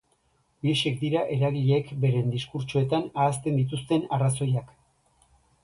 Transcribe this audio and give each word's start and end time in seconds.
Horiexek 0.61 0.95
dira 1.03 1.21
eragileek 1.35 1.91
beren 2.07 2.33
diskurtsoetan 2.37 3.07
ahazten 3.21 3.63
dituzten 3.63 4.11
arrazoiak. 4.19 4.77